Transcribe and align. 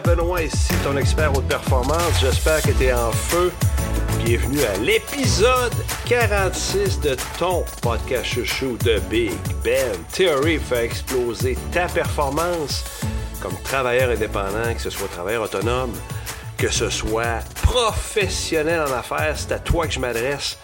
Benoît, 0.00 0.42
ici 0.42 0.72
ton 0.82 0.96
expert 0.96 1.36
haute 1.36 1.46
performance. 1.46 2.20
J'espère 2.20 2.62
que 2.62 2.70
tu 2.70 2.84
es 2.84 2.92
en 2.92 3.12
feu. 3.12 3.52
Bienvenue 4.24 4.62
à 4.62 4.78
l'épisode 4.78 5.74
46 6.06 7.00
de 7.00 7.16
ton 7.38 7.64
podcast 7.82 8.24
chouchou 8.24 8.78
de 8.78 9.00
Big 9.10 9.32
Ben 9.62 9.92
Theory 10.12 10.58
faire 10.58 10.80
exploser 10.80 11.58
ta 11.72 11.86
performance 11.86 12.84
comme 13.40 13.54
travailleur 13.64 14.10
indépendant, 14.10 14.72
que 14.74 14.80
ce 14.80 14.90
soit 14.90 15.08
travailleur 15.08 15.42
autonome, 15.42 15.92
que 16.56 16.70
ce 16.70 16.88
soit 16.88 17.40
professionnel 17.62 18.80
en 18.80 18.92
affaires. 18.92 19.34
C'est 19.36 19.52
à 19.52 19.58
toi 19.58 19.86
que 19.86 19.92
je 19.92 20.00
m'adresse 20.00 20.56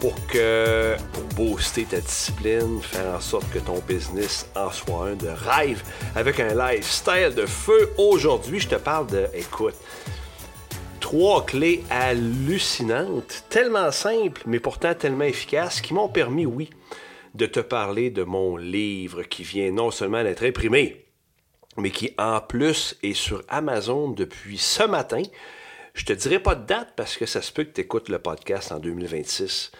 pour 0.00 0.14
que 0.26 0.96
booster 1.36 1.84
ta 1.84 2.00
discipline, 2.00 2.80
faire 2.80 3.14
en 3.14 3.20
sorte 3.20 3.48
que 3.52 3.58
ton 3.58 3.78
business 3.86 4.48
en 4.56 4.72
soit 4.72 5.08
un 5.08 5.14
de 5.14 5.28
rêve 5.28 5.82
avec 6.16 6.40
un 6.40 6.54
lifestyle 6.54 7.34
de 7.36 7.44
feu. 7.44 7.92
Aujourd'hui, 7.98 8.60
je 8.60 8.68
te 8.68 8.76
parle 8.76 9.08
de 9.08 9.26
écoute, 9.34 9.74
trois 11.00 11.44
clés 11.44 11.84
hallucinantes, 11.90 13.44
tellement 13.50 13.92
simples 13.92 14.42
mais 14.46 14.58
pourtant 14.58 14.94
tellement 14.94 15.24
efficaces 15.24 15.82
qui 15.82 15.92
m'ont 15.92 16.08
permis 16.08 16.46
oui 16.46 16.70
de 17.34 17.44
te 17.46 17.60
parler 17.60 18.10
de 18.10 18.24
mon 18.24 18.56
livre 18.56 19.22
qui 19.22 19.42
vient 19.42 19.70
non 19.70 19.90
seulement 19.90 20.22
d'être 20.22 20.44
imprimé, 20.44 21.04
mais 21.76 21.90
qui 21.90 22.14
en 22.18 22.40
plus 22.40 22.96
est 23.02 23.14
sur 23.14 23.42
Amazon 23.48 24.08
depuis 24.08 24.56
ce 24.56 24.82
matin. 24.84 25.22
Je 25.94 26.04
te 26.04 26.12
dirai 26.12 26.38
pas 26.38 26.54
de 26.54 26.66
date 26.66 26.92
parce 26.96 27.16
que 27.16 27.26
ça 27.26 27.42
se 27.42 27.52
peut 27.52 27.64
que 27.64 27.72
tu 27.72 27.80
écoutes 27.80 28.08
le 28.08 28.18
podcast 28.18 28.72
en 28.72 28.78
2026. 28.78 29.72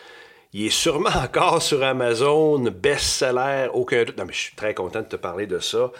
Il 0.53 0.67
est 0.67 0.71
sûrement 0.71 1.11
encore 1.23 1.63
sur 1.63 1.83
Amazon, 1.83 2.59
best-seller, 2.59 3.69
aucun 3.73 4.05
doute. 4.05 4.19
Non, 4.19 4.25
mais 4.27 4.33
je 4.33 4.41
suis 4.41 4.57
très 4.57 4.75
content 4.75 5.01
de 5.01 5.07
te 5.07 5.17
parler 5.17 5.47
de 5.47 5.59
ça. 5.59 5.93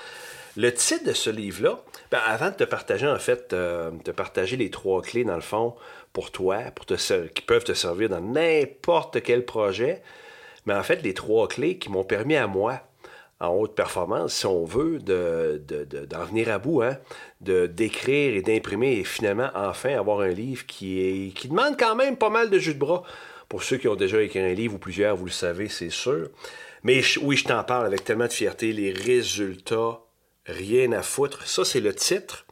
Le 0.57 0.75
titre 0.75 1.05
de 1.05 1.13
ce 1.13 1.31
livre-là, 1.31 1.81
ben, 2.11 2.19
avant 2.27 2.51
de 2.51 2.57
te 2.57 2.65
partager, 2.65 3.07
en 3.07 3.19
fait, 3.19 3.53
euh, 3.53 3.91
partager 4.17 4.57
les 4.57 4.71
trois 4.71 5.01
clés, 5.01 5.23
dans 5.23 5.37
le 5.37 5.41
fond, 5.41 5.77
pour 6.13 6.33
toi, 6.33 6.59
pour 6.75 6.87
te 6.87 7.27
qui 7.29 7.43
peuvent 7.43 7.65
te 7.65 7.73
servir 7.73 8.09
dans 8.09 8.21
n'importe 8.21 9.23
quel 9.23 9.45
projet, 9.45 10.03
mais 10.67 10.75
en 10.75 10.83
fait, 10.83 11.03
les 11.03 11.15
trois 11.15 11.47
clés 11.47 11.79
qui 11.79 11.89
m'ont 11.89 12.05
permis 12.05 12.37
à 12.37 12.49
moi, 12.49 12.81
en 13.41 13.55
haute 13.55 13.75
performance, 13.75 14.35
si 14.35 14.47
on 14.47 14.65
veut, 14.65 14.99
d'en 14.99 15.15
de, 15.15 15.85
de, 15.85 16.17
venir 16.29 16.51
à 16.51 16.59
bout, 16.59 16.83
hein, 16.83 16.99
de 17.41 17.67
d'écrire 17.67 18.37
et 18.37 18.43
d'imprimer 18.43 18.99
et 18.99 19.05
finalement, 19.05 19.51
enfin, 19.55 19.99
avoir 19.99 20.21
un 20.21 20.29
livre 20.29 20.67
qui, 20.67 21.01
est, 21.01 21.49
demande 21.49 21.79
quand 21.79 21.97
même 21.97 22.17
pas 22.17 22.29
mal 22.29 22.51
de 22.51 22.59
jus 22.59 22.75
de 22.75 22.79
bras. 22.79 23.03
Pour 23.49 23.63
ceux 23.63 23.79
qui 23.79 23.89
ont 23.89 23.97
déjà 23.97 24.23
écrit 24.23 24.41
un 24.41 24.53
livre 24.53 24.75
ou 24.75 24.79
plusieurs, 24.79 25.17
vous 25.17 25.25
le 25.25 25.31
savez, 25.31 25.69
c'est 25.69 25.91
sûr. 25.91 26.29
Mais 26.83 27.01
oui, 27.23 27.37
je 27.37 27.45
t'en 27.45 27.65
parle 27.65 27.87
avec 27.87 28.05
tellement 28.05 28.27
de 28.27 28.33
fierté. 28.33 28.73
Les 28.73 28.93
résultats, 28.93 30.01
rien 30.47 30.93
à 30.93 31.03
foutre. 31.03 31.47
Ça, 31.49 31.65
c'est 31.65 31.81
le 31.81 31.95
titre. 31.95 32.47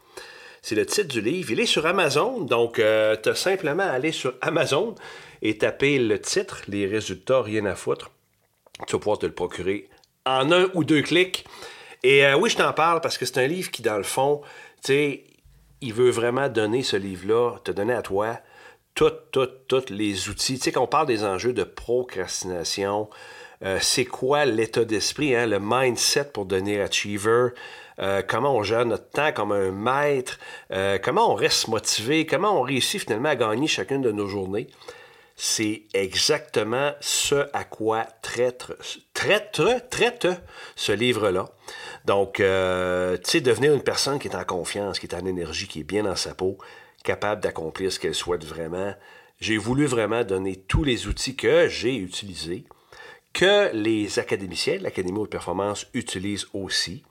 C'est 0.61 0.75
le 0.75 0.85
titre 0.85 1.07
du 1.07 1.21
livre. 1.21 1.51
Il 1.51 1.59
est 1.59 1.65
sur 1.65 1.85
Amazon. 1.85 2.41
Donc, 2.41 2.79
euh, 2.79 3.15
tu 3.21 3.29
as 3.29 3.35
simplement 3.35 3.83
à 3.83 3.91
aller 3.91 4.11
sur 4.11 4.33
Amazon 4.41 4.95
et 5.41 5.57
taper 5.57 5.99
le 5.99 6.19
titre, 6.19 6.63
Les 6.67 6.85
résultats, 6.85 7.41
rien 7.41 7.65
à 7.65 7.75
foutre. 7.75 8.11
Tu 8.87 8.93
vas 8.93 8.99
pouvoir 8.99 9.19
te 9.19 9.25
le 9.25 9.31
procurer 9.31 9.89
en 10.29 10.51
un 10.51 10.67
ou 10.73 10.83
deux 10.83 11.01
clics. 11.01 11.45
Et 12.03 12.25
euh, 12.25 12.37
oui, 12.37 12.49
je 12.49 12.57
t'en 12.57 12.73
parle 12.73 13.01
parce 13.01 13.17
que 13.17 13.25
c'est 13.25 13.39
un 13.39 13.47
livre 13.47 13.71
qui, 13.71 13.81
dans 13.81 13.97
le 13.97 14.03
fond, 14.03 14.41
tu 14.83 14.93
sais, 14.93 15.23
il 15.81 15.93
veut 15.93 16.09
vraiment 16.09 16.49
donner 16.49 16.83
ce 16.83 16.95
livre-là, 16.95 17.59
te 17.63 17.71
donner 17.71 17.93
à 17.93 18.01
toi 18.01 18.39
tous, 18.95 19.11
tous, 19.31 19.49
tous 19.67 19.89
les 19.89 20.29
outils. 20.29 20.57
Tu 20.57 20.65
sais, 20.65 20.71
quand 20.71 20.83
on 20.83 20.87
parle 20.87 21.07
des 21.07 21.23
enjeux 21.23 21.53
de 21.53 21.63
procrastination, 21.63 23.09
euh, 23.63 23.77
c'est 23.81 24.05
quoi 24.05 24.45
l'état 24.45 24.85
d'esprit, 24.85 25.35
hein, 25.35 25.45
le 25.45 25.59
mindset 25.61 26.25
pour 26.25 26.45
devenir 26.45 26.81
achiever, 26.81 27.49
euh, 27.99 28.21
comment 28.25 28.55
on 28.55 28.63
gère 28.63 28.85
notre 28.85 29.09
temps 29.09 29.33
comme 29.33 29.51
un 29.51 29.71
maître, 29.71 30.39
comment 31.03 31.31
on 31.31 31.35
reste 31.35 31.67
motivé, 31.67 32.25
comment 32.25 32.59
on 32.59 32.61
réussit 32.61 33.01
finalement 33.01 33.29
à 33.29 33.35
gagner 33.35 33.67
chacune 33.67 34.01
de 34.01 34.11
nos 34.11 34.27
journées? 34.27 34.67
C'est 35.41 35.83
exactement 35.93 36.91
ce 36.99 37.47
à 37.53 37.63
quoi 37.63 38.03
traite, 38.21 38.73
traite, 39.13 39.61
traite 39.89 40.27
ce 40.75 40.91
livre-là. 40.91 41.45
Donc, 42.03 42.41
euh, 42.41 43.15
tu 43.15 43.23
sais, 43.23 43.41
devenir 43.41 43.73
une 43.73 43.81
personne 43.81 44.19
qui 44.19 44.27
est 44.27 44.35
en 44.35 44.43
confiance, 44.43 44.99
qui 44.99 45.05
est 45.05 45.15
en 45.15 45.25
énergie, 45.25 45.69
qui 45.69 45.79
est 45.79 45.83
bien 45.85 46.03
dans 46.03 46.17
sa 46.17 46.33
peau, 46.33 46.57
capable 47.05 47.39
d'accomplir 47.39 47.89
ce 47.89 48.01
qu'elle 48.01 48.15
souhaite 48.15 48.43
vraiment. 48.43 48.93
J'ai 49.39 49.57
voulu 49.57 49.85
vraiment 49.85 50.25
donner 50.25 50.57
tous 50.57 50.83
les 50.83 51.07
outils 51.07 51.37
que 51.37 51.69
j'ai 51.69 51.95
utilisés, 51.95 52.65
que 53.31 53.73
les 53.73 54.19
académiciens 54.19 54.79
de 54.79 54.83
l'Académie 54.83 55.21
de 55.21 55.27
performance 55.27 55.87
utilisent 55.93 56.47
aussi, 56.53 57.05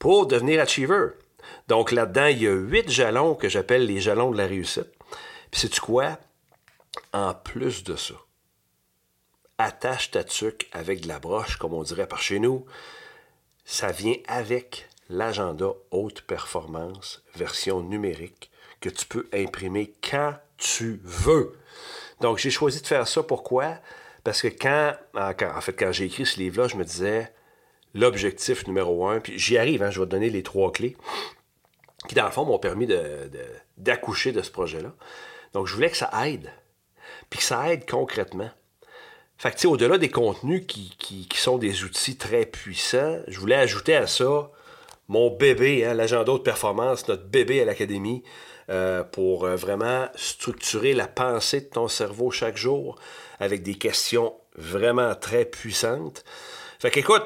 pour 0.00 0.26
devenir 0.26 0.60
achiever. 0.60 1.10
Donc 1.68 1.92
là-dedans, 1.92 2.26
il 2.26 2.42
y 2.42 2.48
a 2.48 2.54
huit 2.54 2.90
jalons 2.90 3.36
que 3.36 3.48
j'appelle 3.48 3.86
les 3.86 4.00
jalons 4.00 4.32
de 4.32 4.38
la 4.38 4.48
réussite. 4.48 4.90
Puis 5.52 5.60
sais-tu 5.60 5.80
quoi? 5.80 6.18
En 7.12 7.34
plus 7.34 7.84
de 7.84 7.96
ça, 7.96 8.14
attache 9.58 10.10
ta 10.10 10.24
tuque 10.24 10.68
avec 10.72 11.02
de 11.02 11.08
la 11.08 11.18
broche, 11.18 11.56
comme 11.56 11.74
on 11.74 11.82
dirait 11.82 12.06
par 12.06 12.20
chez 12.20 12.38
nous. 12.38 12.66
Ça 13.64 13.92
vient 13.92 14.16
avec 14.26 14.88
l'agenda 15.08 15.68
haute 15.90 16.22
performance, 16.22 17.22
version 17.34 17.82
numérique, 17.82 18.50
que 18.80 18.88
tu 18.88 19.06
peux 19.06 19.28
imprimer 19.32 19.94
quand 20.08 20.34
tu 20.56 21.00
veux. 21.04 21.58
Donc, 22.20 22.38
j'ai 22.38 22.50
choisi 22.50 22.82
de 22.82 22.86
faire 22.86 23.06
ça. 23.06 23.22
Pourquoi? 23.22 23.78
Parce 24.24 24.42
que 24.42 24.48
quand, 24.48 25.92
j'ai 25.92 26.04
écrit 26.04 26.26
ce 26.26 26.38
livre-là, 26.38 26.68
je 26.68 26.76
me 26.76 26.84
disais, 26.84 27.32
l'objectif 27.94 28.66
numéro 28.66 29.06
un, 29.06 29.20
puis 29.20 29.38
j'y 29.38 29.58
arrive, 29.58 29.82
hein, 29.82 29.90
je 29.90 30.00
vais 30.00 30.06
te 30.06 30.10
donner 30.10 30.30
les 30.30 30.42
trois 30.42 30.72
clés, 30.72 30.96
qui 32.08 32.14
dans 32.14 32.24
le 32.24 32.30
fond 32.30 32.44
m'ont 32.44 32.58
permis 32.58 32.88
d'accoucher 33.76 34.32
de, 34.32 34.40
de 34.40 34.44
ce 34.44 34.50
projet-là. 34.50 34.94
Donc, 35.52 35.66
je 35.66 35.74
voulais 35.74 35.90
que 35.90 35.96
ça 35.96 36.10
aide 36.26 36.50
puis 37.32 37.38
que 37.38 37.46
ça 37.46 37.72
aide 37.72 37.88
concrètement. 37.88 38.50
Fait 39.38 39.56
que, 39.56 39.66
au-delà 39.66 39.96
des 39.96 40.10
contenus 40.10 40.66
qui, 40.66 41.26
sont 41.34 41.56
des 41.56 41.82
outils 41.82 42.18
très 42.18 42.44
puissants, 42.44 43.20
je 43.26 43.40
voulais 43.40 43.56
ajouter 43.56 43.96
à 43.96 44.06
ça 44.06 44.50
mon 45.08 45.30
bébé, 45.30 45.86
hein, 45.86 45.94
l'agenda 45.94 46.30
de 46.34 46.38
performance, 46.38 47.08
notre 47.08 47.24
bébé 47.24 47.62
à 47.62 47.64
l'académie, 47.64 48.22
euh, 48.68 49.02
pour 49.02 49.46
euh, 49.46 49.56
vraiment 49.56 50.08
structurer 50.14 50.92
la 50.92 51.08
pensée 51.08 51.62
de 51.62 51.70
ton 51.70 51.88
cerveau 51.88 52.30
chaque 52.30 52.58
jour 52.58 52.98
avec 53.40 53.62
des 53.62 53.76
questions 53.76 54.34
vraiment 54.56 55.14
très 55.14 55.46
puissantes. 55.46 56.24
Fait 56.80 56.90
qu'écoute, 56.90 57.24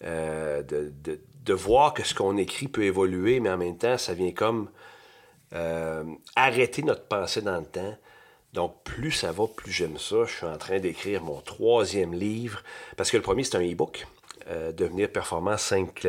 euh, 0.05 0.63
de, 0.63 1.53
voir 1.53 1.95
que 1.95 2.03
ce 2.03 2.15
qu'on 2.15 2.37
écrit 2.37 2.69
peut 2.69 2.85
évoluer, 2.85 3.41
mais 3.41 3.51
en 3.51 3.59
même 3.59 3.77
temps, 3.77 3.99
ça 3.99 4.15
vient 4.15 4.33
comme 4.33 4.71
euh, 5.55 6.05
arrêter 6.37 6.83
notre 6.83 7.05
pensée 7.05 7.43
dans 7.43 7.59
le 7.59 7.67
temps. 7.67 7.97
Donc, 8.53 8.83
plus 8.85 9.11
ça 9.11 9.33
va, 9.33 9.47
plus 9.47 9.73
j'aime 9.73 9.99
ça. 9.99 10.25
Je 10.27 10.33
suis 10.33 10.47
en 10.47 10.56
train 10.56 10.79
d'écrire 10.79 11.23
mon 11.23 11.41
troisième 11.41 12.15
livre, 12.15 12.62
parce 12.97 13.11
que 13.11 13.17
le 13.17 13.23
premier, 13.23 13.43
c'est 13.45 13.56
un 13.56 13.62
e-book, 13.62 14.06
euh, 14.49 14.73
Devenir 14.73 15.11
performant, 15.11 15.56
5 15.56 16.05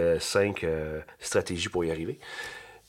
stratégies 1.19 1.69
pour 1.69 1.85
y 1.85 1.91
arriver. 1.91 2.19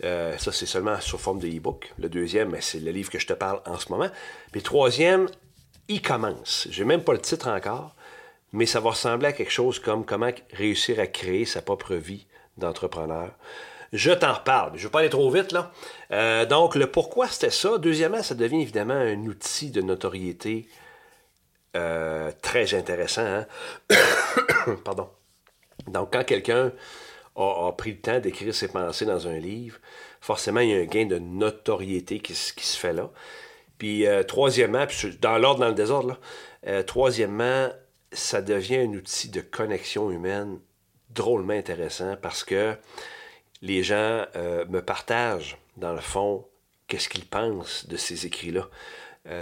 Euh, 0.05 0.37
ça, 0.37 0.53
c'est 0.53 0.67
seulement 0.67 1.01
sous 1.01 1.19
forme 1.19 1.39
de 1.39 1.49
e-book. 1.49 1.93
Le 1.99 2.09
deuxième, 2.09 2.51
ben, 2.51 2.61
c'est 2.61 2.81
le 2.81 2.91
livre 2.91 3.11
que 3.11 3.19
je 3.19 3.27
te 3.27 3.33
parle 3.33 3.61
en 3.67 3.79
ce 3.79 3.91
moment. 3.91 4.09
Puis 4.53 4.61
le 4.61 4.65
troisième, 4.65 5.29
il 5.89 6.03
commence. 6.03 6.69
Je 6.71 6.83
n'ai 6.83 6.89
même 6.89 7.03
pas 7.03 7.13
le 7.13 7.21
titre 7.21 7.49
encore, 7.49 7.95
mais 8.53 8.67
ça 8.67 8.81
va 8.81 8.91
ressembler 8.91 9.29
à 9.29 9.33
quelque 9.33 9.53
chose 9.53 9.79
comme 9.79 10.05
comment 10.05 10.31
réussir 10.53 11.01
à 11.01 11.07
créer 11.07 11.45
sa 11.45 11.63
propre 11.63 11.95
vie 11.95 12.27
d'entrepreneur. 12.59 13.31
Je 13.93 14.11
t'en 14.11 14.33
reparle. 14.33 14.73
Je 14.75 14.79
ne 14.79 14.83
vais 14.85 14.91
pas 14.91 15.01
aller 15.01 15.11
trop 15.11 15.31
vite, 15.31 15.53
là. 15.53 15.73
Euh, 16.11 16.47
donc, 16.47 16.75
le 16.75 16.87
pourquoi 16.87 17.29
c'était 17.29 17.51
ça? 17.51 17.79
Deuxièmement, 17.79 18.23
ça 18.23 18.35
devient 18.35 18.61
évidemment 18.61 18.95
un 18.95 19.19
outil 19.27 19.71
de 19.71 19.81
notoriété 19.81 20.69
euh, 21.77 22.31
très 22.43 22.75
intéressant. 22.75 23.25
Hein? 23.27 23.47
Pardon. 24.85 25.09
Donc, 25.89 26.13
quand 26.13 26.25
quelqu'un 26.25 26.73
a, 27.37 27.73
pris 27.77 27.93
le 27.93 27.99
temps 27.99 28.19
d'écrire 28.19 28.55
ses 28.55 28.69
pensées 28.69 29.05
dans 29.05 29.29
un 29.29 29.39
livre, 29.39 29.79
forcément, 30.21 30.61
il 30.61 30.71
y 30.71 30.75
a 30.75 30.79
un 30.79 30.85
gain 30.85 31.07
de 31.07 31.19
notoriété 31.19 32.21
qui, 32.21 32.35
se 32.35 32.79
fait 32.79 32.93
là. 32.93 33.11
Puis, 33.79 34.07
euh, 34.07 34.23
troisièmement, 34.23 34.87
dans 35.21 35.39
l'ordre, 35.39 35.61
dans 35.61 35.69
le 35.69 35.75
désordre, 35.75 36.19
là, 36.65 36.83
troisièmement, 36.83 37.69
ça 38.11 38.43
devient 38.43 38.79
un 38.79 38.95
outil 38.95 39.29
de 39.29 39.41
connexion 39.41 40.11
humaine 40.11 40.59
drôlement 41.11 41.53
intéressant 41.53 42.17
parce 42.21 42.43
que 42.43 42.77
les 43.63 43.83
gens 43.83 44.25
euh, 44.37 44.65
me 44.69 44.81
partagent, 44.81 45.59
dans 45.77 45.93
le 45.93 46.01
fond, 46.01 46.45
qu'est-ce 46.89 47.09
qu'ils 47.09 47.27
pensent 47.27 47.87
de 47.89 47.97
ces 47.97 48.27
écrits-là. 48.27 48.69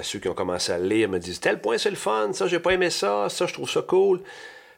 ceux 0.02 0.18
qui 0.18 0.28
ont 0.28 0.34
commencé 0.34 0.72
à 0.72 0.78
lire 0.78 1.08
me 1.10 1.18
disent 1.18 1.40
tel 1.40 1.60
point 1.60 1.76
c'est 1.76 1.90
le 1.90 1.96
fun, 1.96 2.32
ça 2.32 2.46
j'ai 2.46 2.58
pas 2.58 2.72
aimé 2.72 2.88
ça, 2.88 3.28
ça 3.28 3.46
je 3.46 3.52
trouve 3.52 3.68
ça 3.68 3.82
cool. 3.82 4.22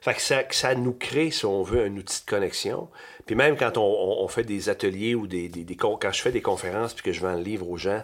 Fait 0.00 0.14
que 0.14 0.20
ça, 0.20 0.42
ça, 0.50 0.74
nous 0.74 0.92
crée, 0.92 1.30
si 1.30 1.46
on 1.46 1.62
veut, 1.62 1.84
un 1.84 1.96
outil 1.96 2.20
de 2.24 2.30
connexion. 2.30 2.88
Puis 3.24 3.34
même 3.34 3.56
quand 3.56 3.76
on, 3.76 4.28
fait 4.28 4.44
des 4.44 4.68
ateliers 4.68 5.14
ou 5.14 5.26
des, 5.26 5.48
des, 5.48 5.76
quand 5.76 6.12
je 6.12 6.22
fais 6.22 6.30
des 6.30 6.42
conférences 6.42 6.94
puis 6.94 7.02
que 7.02 7.12
je 7.12 7.20
vends 7.20 7.34
le 7.34 7.42
livre 7.42 7.68
aux 7.68 7.76
gens, 7.76 8.02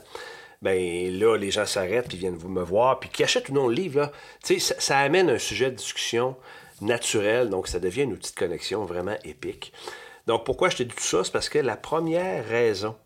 ben 0.62 1.17
là, 1.19 1.37
les 1.37 1.50
gens 1.50 1.67
s'arrêtent 1.67 2.08
puis 2.08 2.19
viennent 2.19 2.38
me 2.44 2.62
voir, 2.62 2.99
puis 3.00 3.08
qui 3.08 3.23
achètent 3.23 3.49
ou 3.49 3.52
non 3.52 3.69
le 3.69 3.75
livre, 3.75 4.00
là, 4.00 4.12
ça, 4.43 4.75
ça 4.79 4.99
amène 4.99 5.31
un 5.31 5.38
sujet 5.38 5.70
de 5.70 5.76
discussion 5.76 6.37
naturel, 6.81 7.50
donc 7.50 7.69
ça 7.69 7.79
devient 7.79 8.02
un 8.02 8.11
outil 8.11 8.32
de 8.32 8.38
connexion 8.38 8.84
vraiment 8.84 9.17
épique. 9.25 9.73
Donc 10.26 10.44
pourquoi 10.44 10.69
je 10.69 10.78
te 10.78 10.82
dis 10.82 10.94
tout 10.94 11.02
ça? 11.02 11.24
C'est 11.24 11.32
parce 11.32 11.48
que 11.48 11.58
la 11.58 11.76
première 11.76 12.46
raison 12.46 12.96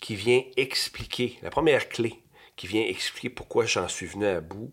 qui 0.00 0.14
vient 0.14 0.42
expliquer, 0.56 1.38
la 1.42 1.50
première 1.50 1.88
clé 1.88 2.22
qui 2.56 2.66
vient 2.66 2.82
expliquer 2.82 3.30
pourquoi 3.30 3.66
j'en 3.66 3.88
suis 3.88 4.06
venu 4.06 4.26
à 4.26 4.40
bout, 4.40 4.70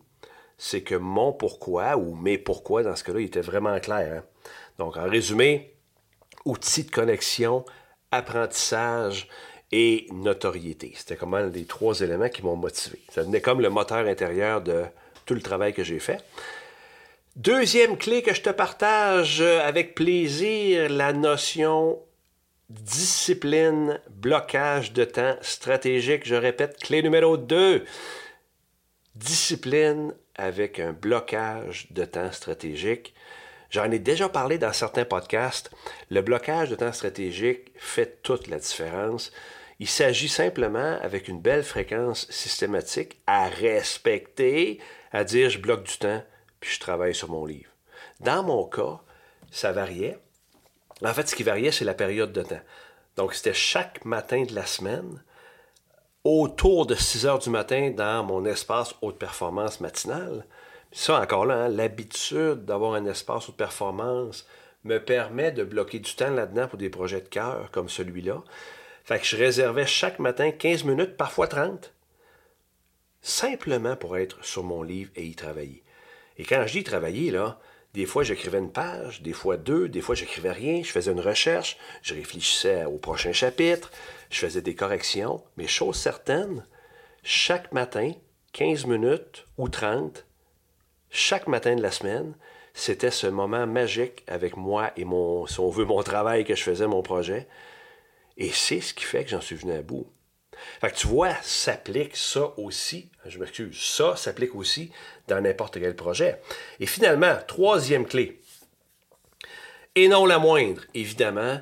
c'est 0.57 0.81
que 0.81 0.95
mon 0.95 1.31
pourquoi, 1.31 1.95
ou 1.97 2.15
mes 2.15 2.37
pourquoi 2.37 2.83
dans 2.83 2.95
ce 2.95 3.03
cas-là, 3.05 3.21
il 3.21 3.27
était 3.27 3.41
vraiment 3.41 3.79
clair. 3.79 4.17
Hein? 4.17 4.23
Donc, 4.77 4.97
en 4.97 5.09
résumé, 5.09 5.73
outils 6.45 6.83
de 6.83 6.91
connexion, 6.91 7.63
apprentissage 8.11 9.27
et 9.71 10.07
notoriété. 10.11 10.93
C'était 10.95 11.15
comme 11.15 11.37
les 11.37 11.65
trois 11.65 12.01
éléments 12.01 12.29
qui 12.29 12.43
m'ont 12.43 12.55
motivé. 12.55 12.99
Ça 13.09 13.23
venait 13.23 13.41
comme 13.41 13.61
le 13.61 13.69
moteur 13.69 14.05
intérieur 14.05 14.61
de 14.61 14.85
tout 15.25 15.35
le 15.35 15.41
travail 15.41 15.73
que 15.73 15.83
j'ai 15.83 15.99
fait. 15.99 16.19
Deuxième 17.35 17.97
clé 17.97 18.21
que 18.21 18.33
je 18.33 18.41
te 18.41 18.49
partage 18.49 19.41
avec 19.41 19.95
plaisir, 19.95 20.89
la 20.89 21.13
notion 21.13 21.99
discipline, 22.69 23.99
blocage 24.09 24.93
de 24.93 25.05
temps 25.05 25.37
stratégique. 25.41 26.27
Je 26.27 26.35
répète, 26.35 26.77
clé 26.77 27.01
numéro 27.01 27.37
2. 27.37 27.85
Discipline, 29.15 30.13
avec 30.35 30.79
un 30.79 30.91
blocage 30.91 31.87
de 31.91 32.03
temps 32.03 32.31
stratégique. 32.31 33.13
J'en 33.69 33.91
ai 33.91 33.99
déjà 33.99 34.27
parlé 34.27 34.57
dans 34.57 34.73
certains 34.73 35.05
podcasts. 35.05 35.71
Le 36.09 36.21
blocage 36.21 36.69
de 36.69 36.75
temps 36.75 36.93
stratégique 36.93 37.71
fait 37.77 38.21
toute 38.23 38.47
la 38.47 38.57
différence. 38.57 39.31
Il 39.79 39.87
s'agit 39.87 40.29
simplement, 40.29 40.97
avec 41.01 41.27
une 41.27 41.39
belle 41.39 41.63
fréquence 41.63 42.29
systématique, 42.31 43.17
à 43.27 43.47
respecter, 43.47 44.79
à 45.11 45.23
dire 45.23 45.49
je 45.49 45.59
bloque 45.59 45.83
du 45.83 45.97
temps, 45.97 46.23
puis 46.59 46.73
je 46.73 46.79
travaille 46.79 47.15
sur 47.15 47.29
mon 47.29 47.45
livre. 47.45 47.71
Dans 48.19 48.43
mon 48.43 48.65
cas, 48.65 48.99
ça 49.51 49.71
variait. 49.71 50.19
En 51.03 51.13
fait, 51.13 51.27
ce 51.27 51.35
qui 51.35 51.43
variait, 51.43 51.71
c'est 51.71 51.85
la 51.85 51.93
période 51.93 52.33
de 52.33 52.43
temps. 52.43 52.61
Donc, 53.15 53.33
c'était 53.33 53.53
chaque 53.53 54.05
matin 54.05 54.43
de 54.43 54.53
la 54.55 54.65
semaine, 54.65 55.23
autour 56.23 56.85
de 56.85 56.95
6 56.95 57.25
heures 57.25 57.39
du 57.39 57.49
matin 57.49 57.91
dans 57.91 58.23
mon 58.23 58.45
espace 58.45 58.95
haute 59.01 59.17
performance 59.17 59.79
matinale. 59.79 60.45
Ça, 60.91 61.19
encore 61.19 61.45
là, 61.45 61.65
hein, 61.65 61.69
l'habitude 61.69 62.65
d'avoir 62.65 62.93
un 62.93 63.05
espace 63.05 63.49
haute 63.49 63.57
performance 63.57 64.45
me 64.83 64.97
permet 64.99 65.51
de 65.51 65.63
bloquer 65.63 65.99
du 65.99 66.13
temps 66.15 66.31
là-dedans 66.31 66.67
pour 66.67 66.77
des 66.77 66.89
projets 66.89 67.21
de 67.21 67.27
cœur 67.27 67.69
comme 67.71 67.89
celui-là. 67.89 68.43
Fait 69.03 69.19
que 69.19 69.25
je 69.25 69.37
réservais 69.37 69.85
chaque 69.85 70.19
matin 70.19 70.51
15 70.51 70.83
minutes, 70.83 71.17
parfois 71.17 71.47
30, 71.47 71.93
simplement 73.21 73.95
pour 73.95 74.17
être 74.17 74.43
sur 74.43 74.63
mon 74.63 74.83
livre 74.83 75.11
et 75.15 75.25
y 75.25 75.35
travailler. 75.35 75.83
Et 76.39 76.45
quand 76.45 76.65
je 76.65 76.71
dis 76.71 76.83
travailler, 76.83 77.31
là, 77.31 77.59
des 77.93 78.05
fois, 78.05 78.23
j'écrivais 78.23 78.59
une 78.59 78.71
page, 78.71 79.21
des 79.21 79.33
fois 79.33 79.57
deux, 79.57 79.89
des 79.89 79.99
fois, 79.99 80.15
j'écrivais 80.15 80.53
rien, 80.53 80.81
je 80.81 80.91
faisais 80.91 81.11
une 81.11 81.19
recherche, 81.19 81.77
je 82.01 82.15
réfléchissais 82.15 82.85
au 82.85 82.97
prochain 82.97 83.33
chapitre, 83.33 83.91
je 84.31 84.39
faisais 84.39 84.61
des 84.61 84.73
corrections, 84.73 85.43
mais 85.57 85.67
chose 85.67 85.97
certaine, 85.97 86.65
chaque 87.23 87.73
matin, 87.73 88.13
15 88.53 88.85
minutes 88.85 89.47
ou 89.57 89.67
30, 89.67 90.25
chaque 91.09 91.47
matin 91.47 91.75
de 91.75 91.81
la 91.81 91.91
semaine, 91.91 92.35
c'était 92.73 93.11
ce 93.11 93.27
moment 93.27 93.67
magique 93.67 94.23
avec 94.27 94.55
moi 94.55 94.91
et 94.95 95.03
mon, 95.03 95.45
si 95.45 95.59
on 95.59 95.69
veut, 95.69 95.85
mon 95.85 96.01
travail 96.03 96.45
que 96.45 96.55
je 96.55 96.63
faisais, 96.63 96.87
mon 96.87 97.01
projet. 97.01 97.47
Et 98.37 98.51
c'est 98.51 98.79
ce 98.79 98.93
qui 98.93 99.03
fait 99.03 99.25
que 99.25 99.31
j'en 99.31 99.41
suis 99.41 99.55
venu 99.55 99.73
à 99.73 99.81
bout. 99.81 100.07
Fait 100.81 100.91
que 100.91 100.95
tu 100.95 101.07
vois, 101.07 101.33
s'applique 101.41 102.15
ça 102.15 102.53
aussi, 102.57 103.09
je 103.25 103.39
m'excuse, 103.39 103.79
ça 103.79 104.15
s'applique 104.15 104.55
aussi 104.55 104.91
dans 105.27 105.41
n'importe 105.41 105.79
quel 105.79 105.95
projet. 105.95 106.39
Et 106.79 106.85
finalement, 106.85 107.37
troisième 107.47 108.05
clé, 108.05 108.39
et 109.95 110.07
non 110.07 110.25
la 110.25 110.39
moindre, 110.39 110.81
évidemment, 110.93 111.59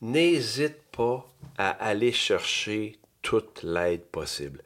n'hésite 0.00 0.78
pas 0.92 1.26
à 1.58 1.70
aller 1.70 2.12
chercher 2.12 2.98
toute 3.22 3.62
l'aide 3.62 4.04
possible. 4.04 4.62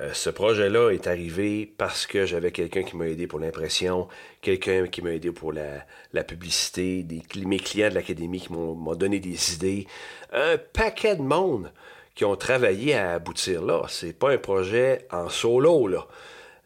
Euh, 0.00 0.12
ce 0.14 0.30
projet-là 0.30 0.90
est 0.90 1.06
arrivé 1.06 1.70
parce 1.76 2.06
que 2.06 2.24
j'avais 2.24 2.50
quelqu'un 2.50 2.82
qui 2.82 2.96
m'a 2.96 3.06
aidé 3.06 3.26
pour 3.26 3.38
l'impression, 3.38 4.08
quelqu'un 4.40 4.86
qui 4.86 5.02
m'a 5.02 5.12
aidé 5.12 5.30
pour 5.30 5.52
la, 5.52 6.24
publicité, 6.24 7.02
des, 7.02 7.22
mes 7.44 7.58
clients 7.58 7.90
de 7.90 7.94
l'académie 7.94 8.40
qui 8.40 8.52
m'ont 8.52 8.94
donné 8.94 9.20
des 9.20 9.54
idées, 9.54 9.86
un 10.32 10.56
paquet 10.56 11.16
de 11.16 11.22
monde 11.22 11.70
qui 12.14 12.24
ont 12.24 12.36
travaillé 12.36 12.94
à 12.94 13.14
aboutir 13.14 13.62
là. 13.62 13.82
C'est 13.88 14.12
pas 14.12 14.30
un 14.30 14.38
projet 14.38 15.06
en 15.10 15.28
solo, 15.28 15.86
là. 15.86 16.06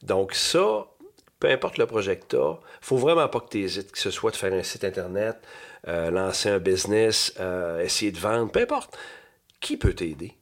Donc 0.02 0.34
ça, 0.34 0.86
peu 1.40 1.48
importe 1.48 1.78
le 1.78 1.86
projet 1.86 2.16
que 2.16 2.26
tu 2.28 2.36
as, 2.36 2.58
faut 2.80 2.96
vraiment 2.96 3.28
pas 3.28 3.40
que 3.40 3.50
tu 3.50 3.60
hésites, 3.60 3.92
que 3.92 3.98
ce 3.98 4.10
soit 4.10 4.30
de 4.30 4.36
faire 4.36 4.52
un 4.52 4.62
site 4.62 4.84
Internet, 4.84 5.36
euh, 5.88 6.10
lancer 6.10 6.48
un 6.48 6.58
business, 6.58 7.34
euh, 7.40 7.80
essayer 7.80 8.12
de 8.12 8.18
vendre, 8.18 8.50
peu 8.50 8.60
importe. 8.60 8.96
Qui 9.60 9.76
peut 9.76 9.94
t'aider? 9.94 10.34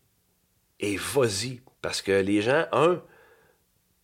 Et 0.80 0.96
vas-y, 0.96 1.60
parce 1.82 2.02
que 2.02 2.12
les 2.12 2.42
gens, 2.42 2.66
un, 2.72 3.02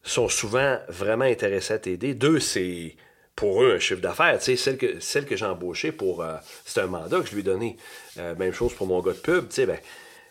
sont 0.03 0.29
souvent 0.29 0.79
vraiment 0.89 1.25
intéressés 1.25 1.75
à 1.75 1.79
t'aider. 1.79 2.15
Deux, 2.15 2.41
c'est 2.41 2.97
pour 3.37 3.63
eux 3.63 3.75
un 3.75 3.79
chiffre 3.79 4.01
d'affaires. 4.01 4.39
Tu 4.39 4.45
sais, 4.45 4.57
celle 4.57 4.79
que, 4.79 5.01
celle 5.01 5.27
que 5.27 5.37
j'ai 5.37 5.47
embauchée 5.47 5.93
pour. 5.93 6.23
Euh, 6.23 6.37
c'est 6.65 6.81
un 6.81 6.87
mandat 6.87 7.21
que 7.21 7.27
je 7.27 7.35
lui 7.35 7.41
ai 7.41 7.45
donné. 7.45 7.77
même 8.17 8.53
chose 8.53 8.75
pour 8.75 8.87
mon 8.87 9.01
gars 9.01 9.13
de 9.13 9.19
pub. 9.19 9.49
Tu 9.49 9.57
sais, 9.57 9.67
ben, 9.67 9.79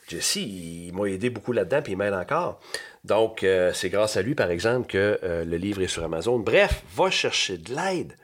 Jesse, 0.09 0.37
il 0.37 0.91
m'a 0.93 1.05
aidé 1.05 1.29
beaucoup 1.29 1.51
là-dedans, 1.51 1.81
puis 1.81 1.93
il 1.93 1.97
m'aide 1.97 2.13
encore. 2.13 2.59
Donc, 3.03 3.43
euh, 3.43 3.71
c'est 3.73 3.89
grâce 3.89 4.17
à 4.17 4.21
lui, 4.21 4.35
par 4.35 4.51
exemple, 4.51 4.87
que 4.87 5.19
euh, 5.23 5.45
le 5.45 5.57
livre 5.57 5.81
est 5.81 5.87
sur 5.87 6.03
Amazon. 6.03 6.39
Bref, 6.39 6.83
va 6.95 7.09
chercher 7.09 7.57
de 7.57 7.73
l'aide. 7.73 8.15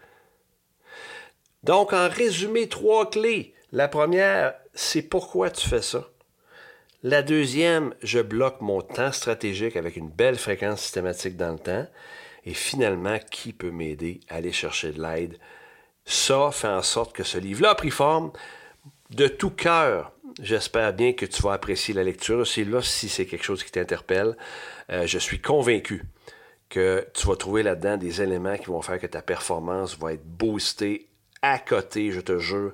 Donc, 1.63 1.93
en 1.93 2.09
résumé, 2.09 2.67
trois 2.67 3.09
clés. 3.09 3.53
La 3.71 3.87
première, 3.87 4.55
c'est 4.73 5.01
pourquoi 5.03 5.49
tu 5.49 5.67
fais 5.67 5.81
ça. 5.81 6.09
La 7.03 7.21
deuxième, 7.21 7.93
je 8.01 8.19
bloque 8.19 8.61
mon 8.61 8.81
temps 8.81 9.11
stratégique 9.11 9.75
avec 9.75 9.95
une 9.95 10.09
belle 10.09 10.37
fréquence 10.37 10.81
systématique 10.81 11.37
dans 11.37 11.51
le 11.51 11.59
temps. 11.59 11.87
Et 12.45 12.53
finalement, 12.53 13.19
qui 13.31 13.53
peut 13.53 13.71
m'aider 13.71 14.21
à 14.29 14.35
aller 14.35 14.51
chercher 14.51 14.91
de 14.91 15.01
l'aide? 15.01 15.37
Ça 16.05 16.49
fait 16.51 16.67
en 16.67 16.81
sorte 16.81 17.13
que 17.13 17.23
ce 17.23 17.37
livre-là 17.37 17.71
a 17.71 17.75
pris 17.75 17.91
forme 17.91 18.31
de 19.11 19.27
tout 19.27 19.51
cœur. 19.51 20.14
J'espère 20.41 20.91
bien 20.91 21.13
que 21.13 21.25
tu 21.25 21.41
vas 21.41 21.53
apprécier 21.53 21.93
la 21.93 22.03
lecture. 22.03 22.45
C'est 22.45 22.65
là 22.65 22.81
si 22.81 23.07
c'est 23.07 23.25
quelque 23.25 23.45
chose 23.45 23.63
qui 23.63 23.71
t'interpelle. 23.71 24.35
Euh, 24.89 25.07
je 25.07 25.17
suis 25.17 25.39
convaincu 25.39 26.03
que 26.67 27.07
tu 27.13 27.27
vas 27.27 27.37
trouver 27.37 27.63
là-dedans 27.63 27.95
des 27.95 28.21
éléments 28.21 28.57
qui 28.57 28.65
vont 28.65 28.81
faire 28.81 28.99
que 28.99 29.07
ta 29.07 29.21
performance 29.21 29.97
va 29.97 30.13
être 30.13 30.25
boostée 30.25 31.07
à 31.41 31.59
côté, 31.59 32.11
je 32.11 32.19
te 32.21 32.39
jure, 32.39 32.73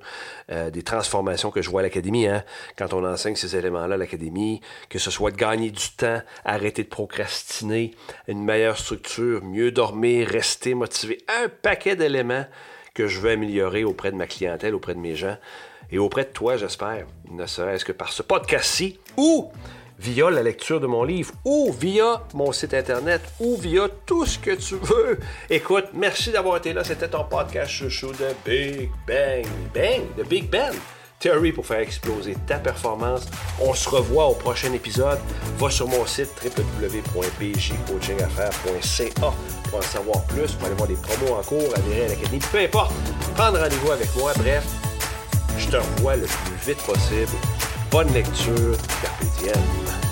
euh, 0.50 0.72
des 0.72 0.82
transformations 0.82 1.52
que 1.52 1.62
je 1.62 1.70
vois 1.70 1.82
à 1.82 1.84
l'académie. 1.84 2.26
Hein, 2.26 2.44
quand 2.78 2.94
on 2.94 3.06
enseigne 3.06 3.36
ces 3.36 3.56
éléments-là 3.56 3.96
à 3.96 3.98
l'académie, 3.98 4.62
que 4.90 4.98
ce 4.98 5.12
soit 5.12 5.32
de 5.32 5.38
gagner 5.38 5.72
du 5.72 5.90
temps, 5.98 6.22
arrêter 6.46 6.84
de 6.84 6.88
procrastiner, 6.88 7.94
une 8.28 8.44
meilleure 8.44 8.78
structure, 8.78 9.44
mieux 9.44 9.72
dormir, 9.72 10.28
rester 10.30 10.74
motivé, 10.74 11.20
un 11.28 11.50
paquet 11.50 11.98
d'éléments 11.98 12.46
que 12.94 13.08
je 13.08 13.20
veux 13.20 13.32
améliorer 13.32 13.84
auprès 13.84 14.12
de 14.12 14.16
ma 14.16 14.26
clientèle, 14.26 14.74
auprès 14.74 14.96
de 14.96 15.00
mes 15.00 15.16
gens 15.16 15.38
et 15.92 15.98
auprès 15.98 16.24
de 16.24 16.30
toi, 16.30 16.56
j'espère, 16.58 17.06
ne 17.30 17.46
serait-ce 17.46 17.84
que 17.86 17.92
par 17.92 18.12
ce 18.12 18.24
podcast-ci 18.24 19.00
ou 19.18 19.52
via 20.00 20.32
la 20.32 20.42
lecture 20.42 20.80
de 20.80 20.88
mon 20.88 21.04
livre 21.04 21.32
ou 21.46 21.72
via 21.72 22.24
mon 22.34 22.52
site 22.52 22.74
internet 22.74 23.22
ou 23.40 23.56
via 23.58 23.88
tout 24.06 24.26
ce 24.26 24.40
que 24.40 24.52
tu 24.52 24.76
veux. 24.76 25.20
Écoute, 25.50 25.86
merci 25.94 26.32
d'avoir 26.32 26.58
été 26.58 26.74
là. 26.74 26.84
C'était 26.84 27.08
ton 27.08 27.24
podcast 27.26 27.70
chouchou 27.70 28.12
de 28.14 28.30
Big 28.44 28.90
Bang. 29.08 29.46
Bang, 29.74 30.02
de 30.18 30.24
Big 30.24 30.50
Bang. 30.50 30.74
Theory 31.20 31.52
pour 31.52 31.68
faire 31.68 31.82
exploser 31.82 32.36
ta 32.48 32.58
performance. 32.58 33.28
On 33.60 33.76
se 33.76 33.88
revoit 33.88 34.26
au 34.26 34.34
prochain 34.34 34.74
épisode. 34.74 35.20
Va 35.58 35.70
sur 35.70 35.88
mon 35.88 36.08
site 36.08 36.32
www.bjcoachingaffaires.ca 36.44 39.34
pour 39.70 39.78
en 39.78 39.84
savoir 39.84 40.24
plus, 40.26 40.54
pour 40.54 40.66
aller 40.66 40.76
voir 40.76 40.88
des 40.88 40.96
promos 40.96 41.36
en 41.36 41.44
cours, 41.44 41.72
adhérer 41.76 42.06
à 42.06 42.08
l'académie, 42.08 42.42
peu 42.52 42.58
importe. 42.58 42.92
Prendre 43.36 43.60
rendez-vous 43.60 43.92
avec 43.92 44.16
moi. 44.16 44.34
Bref, 44.36 44.66
je 45.58 45.68
te 45.68 45.78
revois 45.78 46.16
le 46.16 46.26
plus 46.26 46.74
vite 46.74 46.84
possible. 46.84 47.32
Bonne 47.92 48.12
lecture, 48.14 48.78
Carpe 49.02 50.11